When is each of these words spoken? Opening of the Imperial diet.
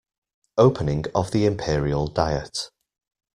Opening 0.57 1.05
of 1.13 1.29
the 1.29 1.45
Imperial 1.45 2.07
diet. 2.07 2.71